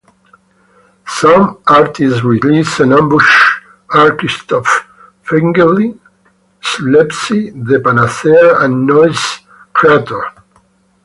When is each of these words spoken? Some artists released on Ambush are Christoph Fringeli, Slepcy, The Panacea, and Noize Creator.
Some 1.05 1.59
artists 1.67 2.23
released 2.23 2.81
on 2.81 2.91
Ambush 2.91 3.29
are 3.91 4.15
Christoph 4.17 4.65
Fringeli, 5.21 5.93
Slepcy, 6.59 7.51
The 7.67 7.79
Panacea, 7.81 8.61
and 8.63 8.87
Noize 8.89 9.41
Creator. 9.73 10.23